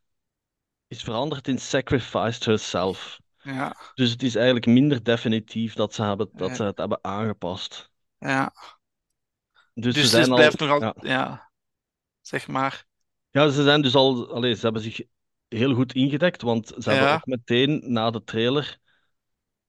[0.95, 3.19] is veranderd in sacrificed herself.
[3.41, 6.55] ja, Dus het is eigenlijk minder definitief dat ze, hebben, dat Ja.
[6.55, 7.91] ze het hebben aangepast.
[8.17, 8.53] ja.
[9.73, 10.73] Dus, ze Dus zijn het al, blijft nog ja.
[10.85, 11.51] altijd, ja.
[12.21, 12.85] zeg maar.
[13.31, 15.01] Ja, ze zijn dus al, allee, ze hebben zich
[15.47, 18.77] heel goed ingedekt, want ze hebben ook meteen na de trailer,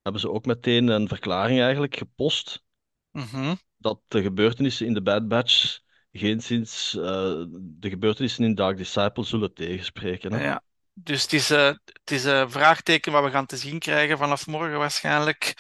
[0.03, 2.63] hebben ze ook meteen een verklaring eigenlijk gepost
[3.11, 3.55] Mhm.
[3.77, 5.79] dat de gebeurtenissen in de Bad Batch
[6.13, 10.33] geen sinds eh, de gebeurtenissen in Dark Disciple zullen tegenspreken.
[10.33, 10.45] Hè?
[10.45, 10.63] Ja.
[10.94, 14.46] Dus het is, eh, het is een vraagteken wat we gaan te zien krijgen vanaf
[14.46, 15.54] morgen waarschijnlijk.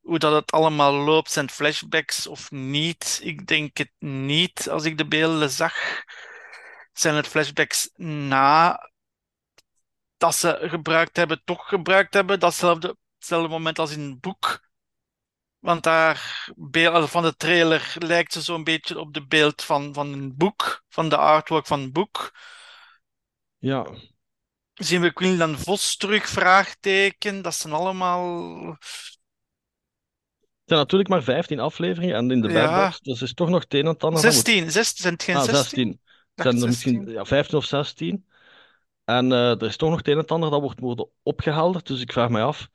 [0.00, 3.20] Hoe dat het allemaal loopt, zijn flashbacks of niet?
[3.22, 4.68] Ik denk het niet.
[4.68, 6.04] Als ik de beelden zag,
[6.92, 8.78] zijn het flashbacks na
[10.16, 12.40] dat ze gebruikt hebben, toch gebruikt hebben.
[12.40, 14.64] Datzelfde, hetzelfde moment als in het boek.
[15.58, 20.12] Want daar, beeld van de trailer, lijkt ze zo'n beetje op de beeld van, van
[20.12, 22.32] een boek, van de artwork van het boek.
[23.58, 23.86] Ja,
[24.76, 26.28] Zien we Quinlan Vos terug?
[26.28, 27.42] Vraagteken.
[27.42, 28.76] Dat zijn allemaal.
[30.64, 33.74] zijn natuurlijk maar 15 afleveringen en in de Ja, Batch, dus is toch nog het
[33.74, 34.44] een en het ander van moet...
[34.44, 34.70] 16.
[34.70, 35.60] Zes, zijn het geen Ah, 16?
[35.60, 36.00] 16.
[36.34, 37.12] Ik zijn er misschien 16.
[37.14, 38.26] ja, 15 of 16.
[39.04, 41.86] En eh, er is toch nog het een en het ander dat wordt worden opgehelderd.
[41.86, 42.68] Dus ik vraag mij af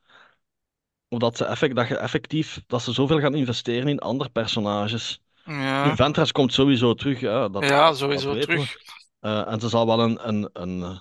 [1.10, 5.22] of dat, ze effect, dat je effectief dat ze zoveel gaan investeren in andere personages.
[5.46, 8.76] Ja, Ventress komt sowieso terug, ja, dat, ja, sowieso terug.
[9.20, 11.00] Eh, en ze zal wel een, een, een, eh,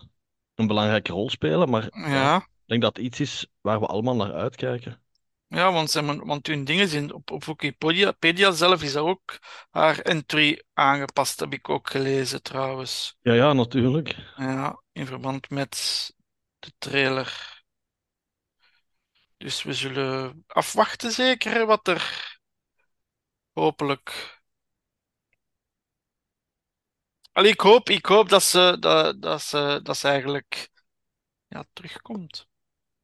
[0.61, 4.16] een belangrijke rol spelen, maar ja, ik denk dat het iets is waar we allemaal
[4.16, 5.03] naar uitkijken.
[5.49, 9.38] ja want, hebben- want hun dingen zijn op, op Wikipedia Pedia zelf is dat ook
[9.70, 13.16] haar entry aangepast, heb ik ook gelezen trouwens.
[13.23, 14.16] Ja, ja, natuurlijk.
[14.37, 16.11] Ja, in verband met
[16.59, 17.59] de trailer.
[19.37, 22.38] Dus we zullen afwachten zeker wat er
[23.53, 24.39] hopelijk.
[27.40, 30.70] Allee, ik hoop, ik hoop dat ze, dat, dat ze, dat ze eigenlijk
[31.48, 32.46] ja, terugkomt.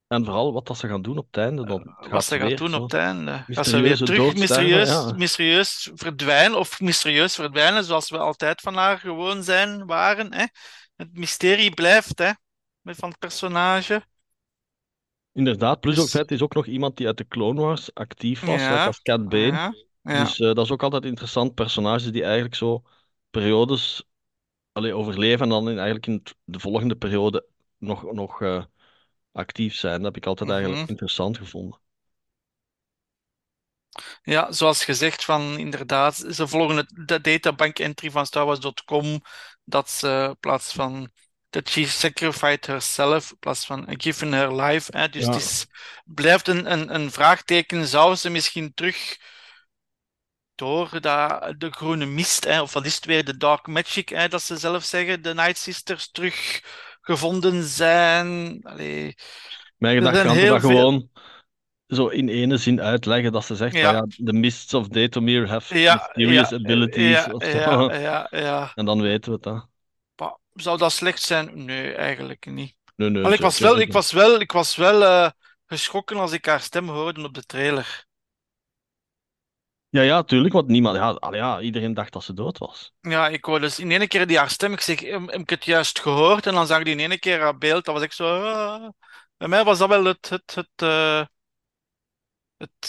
[0.07, 1.67] En vooral wat dat ze gaan doen op het einde.
[1.67, 3.45] Dan Wat gaat ze weer doen zo op het einde.
[3.47, 5.13] Gaat ze weer terug mysterieus, ja.
[5.17, 10.33] mysterieus verdwijnen of mysterieus verdwijnen zoals we altijd van haar gewoon zijn, waren.
[10.33, 10.45] Hè?
[10.97, 12.31] Het mysterie blijft hè,
[12.81, 14.07] met van het personage.
[15.33, 18.41] Inderdaad, plus ook Dus vet is ook nog iemand die uit de Clone Wars actief
[18.41, 19.87] was, ja, als Cat Bane.
[20.03, 20.25] ja.
[20.25, 21.55] Dus eh, dat is ook altijd interessant.
[21.55, 22.83] Personages die eigenlijk zo
[23.31, 24.05] periodes
[24.77, 27.47] allee, overleven en dan in, eigenlijk in de volgende periode
[27.79, 28.65] nog, nog eh,
[29.33, 29.97] actief zijn.
[29.97, 30.91] Dat heb ik altijd eigenlijk Mhm.
[30.91, 31.81] interessant gevonden.
[34.23, 39.21] Ja, zoals gezegd, van inderdaad, ze volgen het, de databank entry van StarWars.com,
[39.65, 41.11] dat ze in plaats van
[41.51, 44.97] that she sacrificed herself, in plaats van given her life.
[44.97, 45.67] Hè, dus het is,
[46.05, 47.87] blijft een, een, een vraagteken.
[47.87, 49.17] Zou ze misschien terug
[50.57, 54.29] door dat, de groene mist, hè, of wat is het weer, de dark magic, hè,
[54.29, 58.61] dat ze zelf zeggen, de Night Sisters teruggevonden zijn?
[58.63, 59.15] Allee,
[59.79, 60.71] mijn gedachte heel dat veel.
[60.71, 61.09] gewoon
[61.87, 63.33] zo in ene zin uitleggen.
[63.33, 67.31] Dat ze zegt Ja, ja, the mists of Datomir have ja, mysterious ja, abilities ja,
[67.33, 67.89] of zo.
[68.75, 69.45] En dan weten we het.
[69.45, 69.61] Hè.
[70.15, 71.65] Pa- Zou dat slecht zijn?
[71.65, 72.75] Nee, eigenlijk niet.
[72.97, 75.31] Nee, nee, Maar ik was wel, ik was wel, ik was wel eh,
[75.67, 78.06] geschrokken als ik haar stem hoorde op de trailer.
[79.97, 82.93] Ja, ja, tuurlijk, want niemand, ja, allee, ja, iedereen dacht dat ze dood was.
[83.01, 84.73] Ja, ik hoorde dus in ene keer die haar stem.
[84.73, 86.47] Ik zeg, heb ik het juist gehoord?
[86.47, 87.85] En dan zag ik die in ene keer haar beeld.
[87.85, 88.43] Dat was ik zo.
[88.45, 88.89] ah.
[89.37, 91.23] Bij mij was dat wel het, het, het, eh,
[92.57, 92.87] het,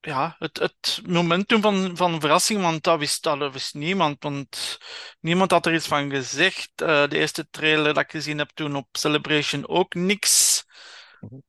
[0.00, 4.22] ja, het, het momentum van, van verrassing, want dat wist, dat wist niemand.
[4.22, 4.78] Want
[5.20, 6.70] niemand had er iets van gezegd.
[6.76, 10.64] Eh, de eerste trailer dat ik gezien heb toen op Celebration ook niks.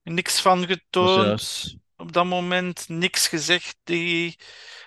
[0.03, 1.75] Niks van getoond.
[2.05, 3.77] Op dat moment niks gezegd.
[3.83, 4.39] Die...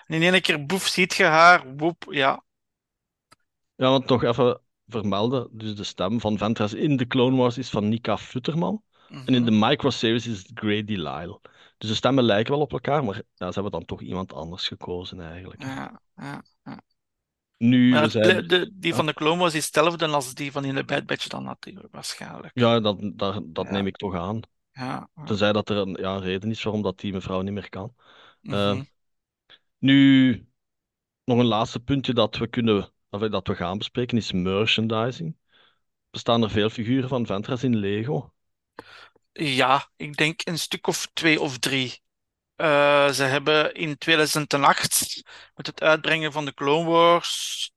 [0.05, 1.75] En in één keer, boef, ziet je haar.
[1.75, 2.43] Woep, ja.
[3.75, 7.69] Ja, want nog even vermelden, dus de stem van Ventress in de Clone Wars is
[7.69, 8.83] van Nika Futterman.
[9.23, 9.45] En in Mhm.
[9.45, 11.39] de microseries is het Grady Lyle.
[11.77, 14.67] Dus de stemmen lijken wel op elkaar, maar ja, ze hebben dan toch iemand anders
[14.67, 15.61] gekozen eigenlijk.
[15.61, 16.81] Ja, ja, ja.
[17.57, 18.47] Nu, Maar zijn...
[18.47, 21.05] de, die Ja, van de Clone Wars is hetzelfde als die van in de Bad
[21.05, 22.53] Batch dan natuurlijk, waarschijnlijk.
[22.53, 24.39] ja dat, dat, dat neem ik toch aan.
[24.79, 25.09] Ja.
[25.23, 27.95] Tenzij dat er een ja, reden is waarom dat die mevrouw niet meer kan.
[28.43, 28.83] Eh, Mhm.
[29.77, 30.31] nu,
[31.23, 35.37] nog een laatste puntje dat we kunnen, of dat we gaan bespreken, is merchandising.
[36.09, 38.33] Bestaan er veel figuren van Ventress in Lego?
[39.31, 42.01] Ja, ik denk een stuk of twee of drie.
[42.55, 45.23] Eh, ze hebben in 2008
[45.55, 47.71] met het uitbrengen van de Clone Wars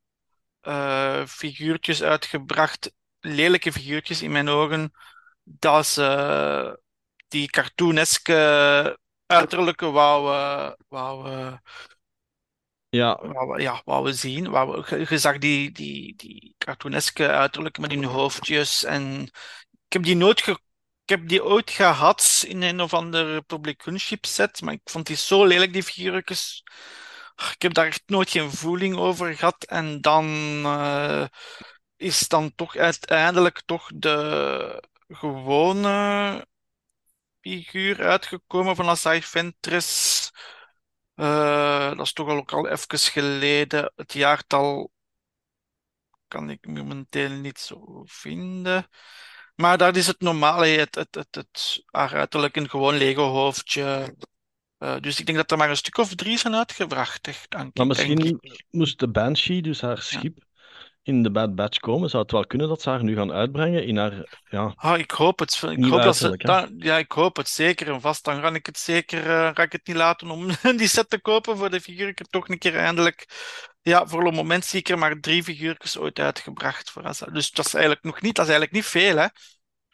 [0.60, 4.92] eh, figuurtjes uitgebracht, lelijke figuurtjes in mijn ogen,
[5.44, 6.80] dat ze
[7.32, 11.62] die cartooneske uiterlijke wouden, wouden,
[12.88, 14.50] Ja, wouden, ja, wouden zien.
[14.50, 19.22] Wouden, je, zag die, die, die cartooneske uiterlijke met hun hoofdjes en
[19.86, 20.58] ik heb die nooit ge
[21.04, 25.06] ik heb die ooit gehad in een of andere Public Gunship set, maar ik vond
[25.06, 26.62] die zo lelijk, die figuurtjes.
[27.54, 29.64] Ik heb daar echt nooit geen voeling over gehad.
[29.64, 30.26] En dan
[30.64, 31.24] eh,
[31.96, 36.46] is dan toch uiteindelijk toch de gewone
[37.42, 40.30] figuur uitgekomen van Asai Ventress.
[41.14, 43.92] Eh, dat is toch al ook al even geleden.
[43.96, 44.90] Het jaartal
[46.28, 48.86] kan ik momenteel niet zo vinden.
[49.54, 54.16] Maar dat is het normale, het, het, het, het, haar uiterlijk een gewoon Lego hoofdje.
[54.78, 57.86] Eh, dus ik denk dat er maar een stuk of drie zijn uitgebracht, echt, maar
[57.86, 60.30] misschien moest de Banshee, dus haar Ja.
[61.02, 62.10] In de Bad Batch komen.
[62.10, 65.10] Zou het wel kunnen dat ze haar nu gaan uitbrengen in haar ja, Ah, ik
[65.10, 65.62] hoop het.
[65.70, 68.24] Ik hoop dat ze, dan, ja, ik hoop het zeker en vast.
[68.24, 71.20] Dan ga ik het zeker eh, ga ik het niet laten om die set te
[71.20, 72.28] kopen voor de figuurtjes.
[72.30, 73.26] Toch een keer eindelijk.
[73.82, 76.90] Ja, voor het moment zie ik er maar drie figuurtjes ooit uitgebracht.
[76.90, 77.26] Voor Asa.
[77.26, 79.16] Dus dat is eigenlijk nog niet, dat is eigenlijk niet veel.
[79.16, 79.26] Hè.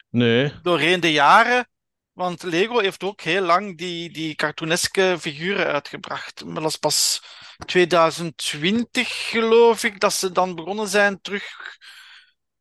[0.09, 1.69] Nee, Doorheen de jaren
[2.13, 6.45] Want Lego heeft ook heel lang die, die cartooneske figuren uitgebracht.
[6.45, 7.21] Maar dat is pas
[7.65, 11.77] 2020, geloof ik, dat ze dan begonnen zijn terug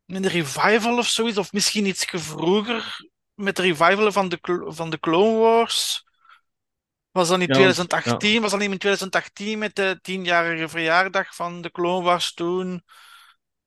[0.04, 1.38] met de revival of zoiets.
[1.38, 6.06] Of misschien iets vroeger met de revival van de, van de Clone Wars.
[7.10, 8.40] Was dat in Ja, want- 2018?
[8.42, 12.82] Was dat niet in 2018 met de tienjarige verjaardag van de Clone Wars toen?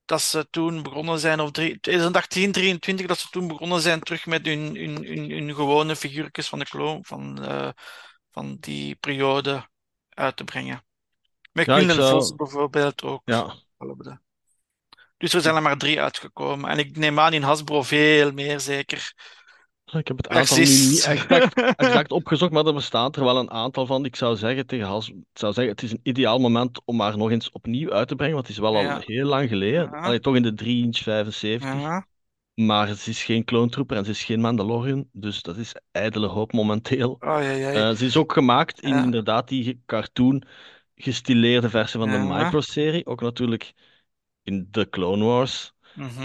[0.06, 4.26] Dat ze toen begonnen zijn, of drie- 2018, 23, dat ze toen begonnen zijn terug
[4.26, 7.70] met hun, hun, hun, hun gewone figuurtjes van de clone, van, eh,
[8.32, 9.70] van die periode
[10.10, 10.86] uit te brengen.
[11.52, 13.22] Met Ja, zou- bijvoorbeeld ook.
[13.26, 13.54] Ja,
[15.18, 16.70] Dus er zijn er maar drie uitgekomen.
[16.70, 19.14] En ik neem aan in Hasbro veel meer, zeker.
[19.86, 21.54] ik heb het aantal nu niet exact,
[21.86, 24.06] exact opgezocht, maar er bestaat er wel een aantal van.
[24.06, 27.18] Ik zou zeggen tegen Has, ik zou zeggen, het is een ideaal moment om maar
[27.18, 29.02] nog eens opnieuw uit te brengen, want het is wel al Ja.
[29.06, 29.90] heel lang geleden.
[29.92, 30.00] Ja.
[30.02, 31.70] Allee, toch in de 3 inch 75.
[31.74, 32.06] Ja,
[32.54, 36.28] Maar het is geen Clone Trooper en ze is geen Mandalorian, dus dat is ijdele
[36.28, 37.10] hoop momenteel.
[37.12, 37.94] oh, ja, ja.
[37.94, 40.44] Ze is ook gemaakt in inderdaad die cartoon
[41.04, 42.44] gestileerde versie van de Ja.
[42.44, 43.74] Micro-serie, ook natuurlijk
[44.44, 45.72] in de Clone Wars.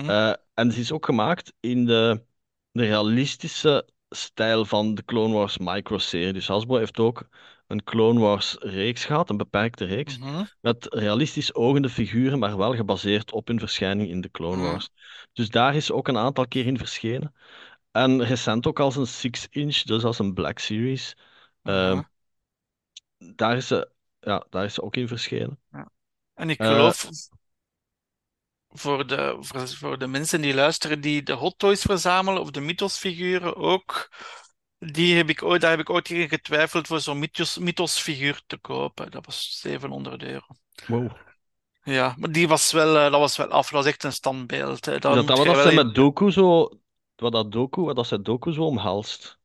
[0.08, 2.22] Eh, en ze is ook gemaakt in de,
[2.70, 6.32] de realistische stijl van de Clone Wars Micro-serie.
[6.32, 7.28] Dus Hasbro heeft ook
[7.66, 10.44] een Clone Wars reeks gehad, een beperkte reeks, Mhm.
[10.60, 14.70] met realistisch ogende figuren, maar wel gebaseerd op hun verschijning in de Clone Mhm.
[14.70, 14.88] Wars.
[15.32, 17.34] Dus daar is ze ook een aantal keer in verschenen.
[17.90, 21.16] En recent ook als een 6-inch, dus als een Black Series.
[21.62, 22.02] Ehm,
[23.34, 23.90] daar is ze,
[24.26, 25.58] ja, daar is ze ook in verschenen.
[26.34, 27.08] En ik Eh, geloof
[28.68, 32.60] voor de, voor, voor de mensen die luisteren die de Hot Toys verzamelen of de
[32.60, 34.08] Mythos-figuren ook,
[34.78, 38.56] die heb ik ooit, daar heb ik ooit tegen getwijfeld voor zo'n Mythos, Mythos-figuur te
[38.58, 39.10] kopen.
[39.10, 40.46] Dat was 700 euro.
[40.86, 41.10] Wow.
[41.82, 43.62] Ja, maar die was wel, eh, dat was wel af.
[43.70, 44.84] Dat was echt een standbeeld.
[44.84, 44.98] Hè.
[44.98, 46.70] Dat moet dat wat dat ze in- met Doku zo,
[47.16, 49.38] wat dat Doku, wat dat ze Doku zo omhelst?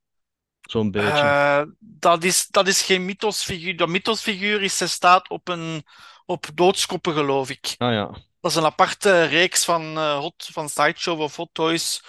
[0.71, 1.09] Zo'n beetje.
[1.09, 3.77] Eh, dat is, dat is geen mythosfiguur.
[3.77, 5.85] Dat mythosfiguur is, ze staat op een
[6.25, 7.75] op doodskoppen, geloof ik.
[7.77, 8.09] Ah ja.
[8.41, 12.03] Dat is een aparte reeks van, eh, hot, van Sideshow of Hot Toys,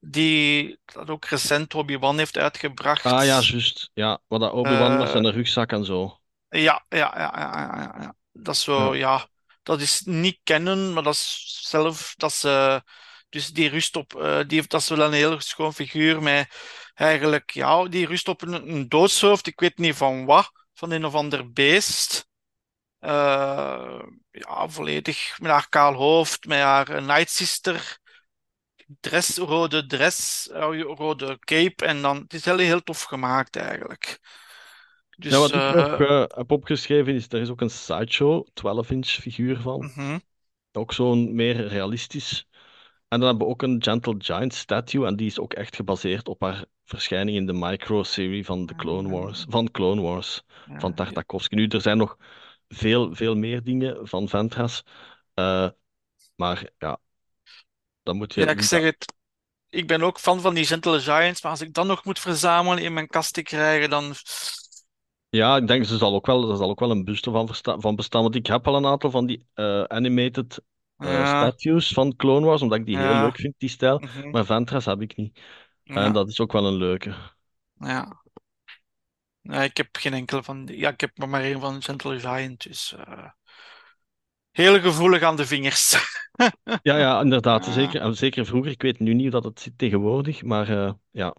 [0.00, 3.04] die dat ook recent Obi-Wan heeft uitgebracht.
[3.04, 3.90] Ah ja, juist.
[3.94, 6.18] Ja, wat dat Obi-Wan met Eh, zijn rugzak en zo.
[6.48, 8.14] Ja, ja, ja, ja, ja.
[8.32, 9.26] Dat is zo, ja.
[9.62, 12.82] Dat is niet kennen, maar dat is zelf, dat ze,
[13.28, 14.10] dus die rust op,
[14.46, 16.48] die heeft, dat is wel een heel schoon figuur, met
[16.98, 21.04] eigenlijk, ja, die rust op een, een doodshoofd, ik weet niet van wat, van een
[21.04, 22.26] of ander beest.
[22.98, 27.98] Eh, ja, volledig met haar kaal hoofd, met haar Night Sister
[29.00, 34.18] dress, rode dress, eh, rode cape, en dan, het is heel, heel tof gemaakt eigenlijk.
[35.16, 39.08] Dus, ja, wat ik eh, eh, heb opgeschreven is, er is ook een Sideshow 12-inch
[39.08, 39.92] figuur van.
[39.94, 40.18] mhm.
[40.72, 42.48] Ook zo'n meer realistisch.
[43.08, 45.06] En dan hebben we ook een Gentle Giant statue.
[45.06, 49.10] En die is ook echt gebaseerd op haar verschijning in de micro-serie van de Clone
[49.10, 49.44] Wars.
[49.48, 51.54] Van Clone Wars, Ja, van Tartakovsky.
[51.54, 52.16] Nu, er zijn nog
[52.68, 54.82] veel, veel meer dingen van Ventras.
[55.34, 55.68] Eh,
[56.36, 56.98] maar ja,
[58.02, 58.40] dan moet je...
[58.40, 59.16] Ja, ik zeg het.
[59.70, 62.82] Ik ben ook fan van die Gentle Giants, maar als ik dan nog moet verzamelen
[62.84, 64.14] in mijn kast te krijgen, dan.
[65.30, 67.96] Ja, ik denk, ze zal ook wel, er zal ook wel een buste van, van
[67.96, 68.22] bestaan.
[68.22, 70.60] Want ik heb al een aantal van die eh, animated
[70.96, 71.26] eh, Ja.
[71.26, 73.98] statues van Clone Wars, omdat ik die heel leuk vind, die stijl.
[73.98, 74.30] Mhm.
[74.30, 75.40] Maar Ventras heb ik niet.
[75.94, 77.14] Ja, En dat is ook wel een leuke.
[77.74, 78.22] ja.
[79.40, 80.78] Nee, ik heb geen enkele van die.
[80.78, 82.92] Ja, ik heb maar één van Gentle Giant, dus.
[82.92, 83.30] eh,
[84.50, 85.96] heel gevoelig aan de vingers.
[86.82, 87.66] Ja, ja, inderdaad.
[87.66, 87.72] Ja.
[87.72, 88.70] Zeker, zeker vroeger.
[88.70, 90.42] Ik weet nu niet hoe dat het zit tegenwoordig.
[90.42, 91.34] Maar eh, ja,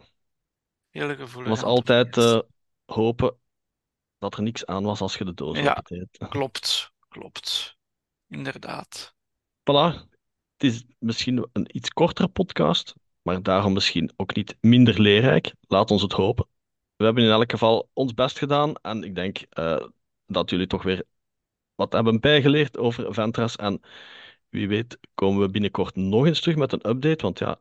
[0.89, 2.39] Heel het gevoelig was aan de altijd eh,
[2.85, 3.37] hopen
[4.17, 5.75] dat er niks aan was als je de doos Ja.
[5.77, 6.17] opendeed.
[6.29, 7.77] Klopt, klopt.
[8.27, 9.15] Inderdaad.
[9.59, 10.07] Voilà.
[10.57, 12.95] Het is misschien een iets kortere podcast,
[13.29, 15.53] maar daarom misschien ook niet minder leerrijk.
[15.67, 16.47] Laat ons het hopen.
[16.95, 19.85] We hebben in elk geval ons best gedaan en ik denk eh,
[20.25, 21.03] dat jullie toch weer
[21.75, 23.55] wat hebben bijgeleerd over Ventras.
[23.55, 23.81] En
[24.49, 27.59] wie weet komen we binnenkort nog eens terug met een update, want ja,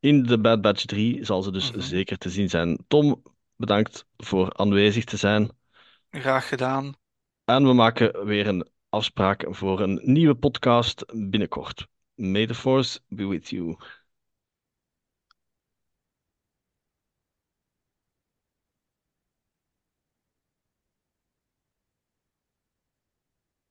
[0.00, 1.80] in de Bad Batch 3 zal ze dus Mhm.
[1.80, 2.84] zeker te zien zijn.
[2.88, 3.22] Tom,
[3.56, 5.50] bedankt voor aanwezig te zijn.
[6.10, 6.94] Graag gedaan.
[7.44, 11.86] En we maken weer een afspraak voor een nieuwe podcast binnenkort.
[12.14, 13.76] May the Force be with you.